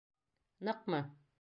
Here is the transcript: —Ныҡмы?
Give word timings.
—Ныҡмы? 0.69 1.03